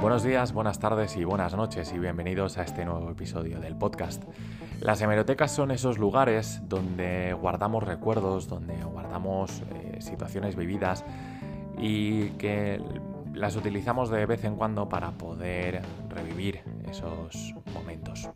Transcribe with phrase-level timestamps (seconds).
[0.00, 4.22] Buenos días, buenas tardes y buenas noches y bienvenidos a este nuevo episodio del podcast.
[4.80, 11.04] Las hemerotecas son esos lugares donde guardamos recuerdos, donde guardamos eh, situaciones vividas
[11.76, 12.80] y que
[13.34, 18.30] las utilizamos de vez en cuando para poder revivir esos momentos.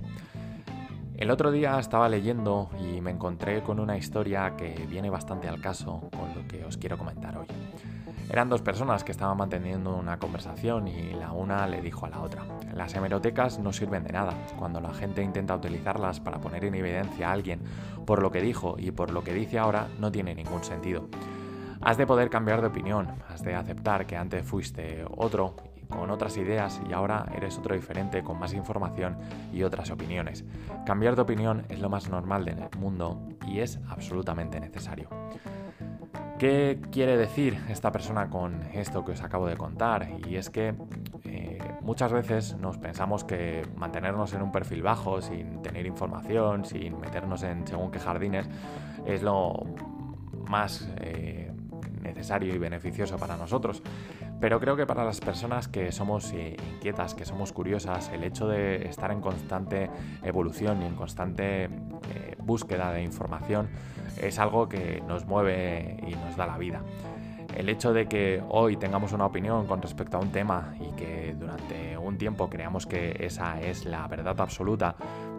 [1.16, 5.60] El otro día estaba leyendo y me encontré con una historia que viene bastante al
[5.60, 7.46] caso con lo que os quiero comentar hoy.
[8.32, 12.22] Eran dos personas que estaban manteniendo una conversación y la una le dijo a la
[12.22, 16.74] otra, las hemerotecas no sirven de nada cuando la gente intenta utilizarlas para poner en
[16.74, 17.60] evidencia a alguien
[18.06, 21.10] por lo que dijo y por lo que dice ahora no tiene ningún sentido.
[21.82, 25.56] Has de poder cambiar de opinión, has de aceptar que antes fuiste otro
[25.90, 29.18] con otras ideas y ahora eres otro diferente con más información
[29.52, 30.46] y otras opiniones.
[30.86, 35.10] Cambiar de opinión es lo más normal del mundo y es absolutamente necesario.
[36.42, 40.08] ¿Qué quiere decir esta persona con esto que os acabo de contar?
[40.28, 40.74] Y es que
[41.24, 46.98] eh, muchas veces nos pensamos que mantenernos en un perfil bajo, sin tener información, sin
[46.98, 48.48] meternos en según qué jardines,
[49.06, 49.52] es lo
[50.48, 51.52] más eh,
[52.02, 53.80] necesario y beneficioso para nosotros.
[54.40, 58.48] Pero creo que para las personas que somos eh, inquietas, que somos curiosas, el hecho
[58.48, 59.90] de estar en constante
[60.24, 61.70] evolución y en constante
[62.44, 63.68] búsqueda de información
[64.20, 66.82] es algo que nos mueve y nos da la vida.
[67.56, 71.34] El hecho de que hoy tengamos una opinión con respecto a un tema y que
[71.38, 74.96] durante un tiempo creamos que esa es la verdad absoluta,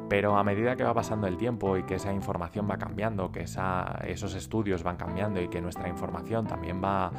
[0.09, 3.41] pero a medida que va pasando el tiempo y que esa información va cambiando, que
[3.41, 7.11] esos estudios van cambiando y que nuestra información también va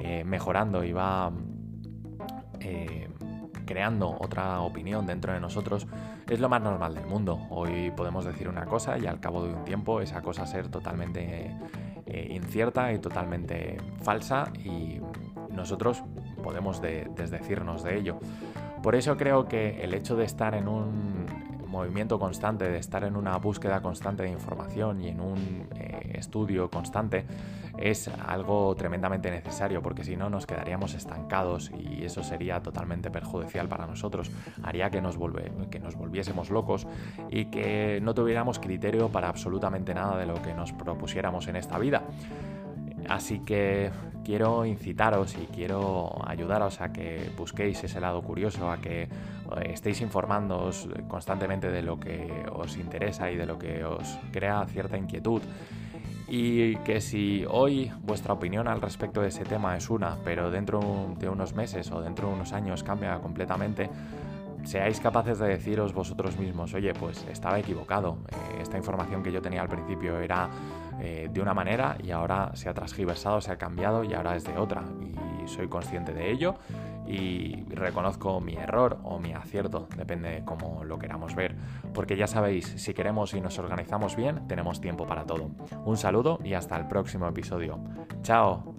[0.00, 1.30] eh, mejorando y va
[2.60, 3.08] eh,
[3.68, 5.86] creando otra opinión dentro de nosotros,
[6.26, 7.38] es lo más normal del mundo.
[7.50, 11.54] Hoy podemos decir una cosa y al cabo de un tiempo esa cosa ser totalmente
[12.06, 15.02] eh, incierta y totalmente falsa y
[15.50, 16.02] nosotros
[16.42, 18.18] podemos desdecirnos de ello.
[18.82, 21.17] Por eso creo que el hecho de estar en un
[21.68, 26.70] movimiento constante, de estar en una búsqueda constante de información y en un eh, estudio
[26.70, 27.24] constante,
[27.78, 33.68] es algo tremendamente necesario porque si no nos quedaríamos estancados y eso sería totalmente perjudicial
[33.68, 34.30] para nosotros.
[34.62, 35.16] Haría que nos,
[35.70, 36.86] que nos volviésemos locos
[37.30, 41.78] y que no tuviéramos criterio para absolutamente nada de lo que nos propusiéramos en esta
[41.78, 42.02] vida.
[43.08, 43.90] Así que
[44.28, 49.08] quiero incitaros y quiero ayudaros a que busquéis ese lado curioso, a que eh,
[49.72, 54.98] estéis informándoos constantemente de lo que os interesa y de lo que os crea cierta
[54.98, 55.40] inquietud.
[56.28, 61.14] Y que si hoy vuestra opinión al respecto de ese tema es una, pero dentro
[61.18, 63.88] de unos meses o dentro de unos años cambia completamente,
[64.64, 69.40] seáis capaces de deciros vosotros mismos, oye, pues estaba equivocado, eh, esta información que yo
[69.40, 70.50] tenía al principio era
[71.00, 74.44] eh, de una manera y ahora se ha transgiversado, se ha cambiado y ahora es
[74.44, 74.84] de otra.
[75.00, 76.56] Y soy consciente de ello
[77.06, 81.56] y reconozco mi error o mi acierto, depende de cómo lo queramos ver.
[81.94, 85.50] Porque ya sabéis, si queremos y nos organizamos bien, tenemos tiempo para todo.
[85.84, 87.80] Un saludo y hasta el próximo episodio.
[88.22, 88.74] Chao.